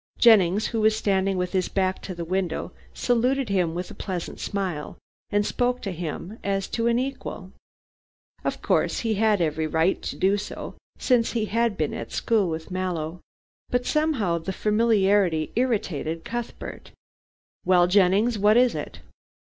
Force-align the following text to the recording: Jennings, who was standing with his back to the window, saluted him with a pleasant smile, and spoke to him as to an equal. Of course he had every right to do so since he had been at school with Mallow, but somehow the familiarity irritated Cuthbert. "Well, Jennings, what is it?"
Jennings, 0.17 0.65
who 0.65 0.81
was 0.81 0.95
standing 0.95 1.37
with 1.37 1.51
his 1.51 1.69
back 1.69 2.01
to 2.01 2.15
the 2.15 2.25
window, 2.25 2.71
saluted 2.91 3.49
him 3.49 3.75
with 3.75 3.91
a 3.91 3.93
pleasant 3.93 4.39
smile, 4.39 4.97
and 5.29 5.45
spoke 5.45 5.79
to 5.83 5.91
him 5.91 6.39
as 6.43 6.67
to 6.69 6.87
an 6.87 6.97
equal. 6.97 7.51
Of 8.43 8.63
course 8.63 9.01
he 9.01 9.13
had 9.13 9.41
every 9.41 9.67
right 9.67 10.01
to 10.01 10.15
do 10.15 10.37
so 10.39 10.73
since 10.97 11.33
he 11.33 11.45
had 11.45 11.77
been 11.77 11.93
at 11.93 12.11
school 12.11 12.49
with 12.49 12.71
Mallow, 12.71 13.21
but 13.69 13.85
somehow 13.85 14.39
the 14.39 14.51
familiarity 14.53 15.51
irritated 15.55 16.25
Cuthbert. 16.25 16.89
"Well, 17.63 17.85
Jennings, 17.85 18.39
what 18.39 18.57
is 18.57 18.73
it?" 18.73 19.01